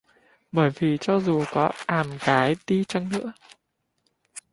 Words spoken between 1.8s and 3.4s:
àm gái đi chăng nữa